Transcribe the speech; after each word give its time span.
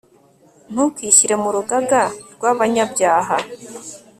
ntukishyire 0.71 1.35
mu 1.43 1.49
rugaga 1.55 2.01
rw'abanyabyaha 2.33 3.35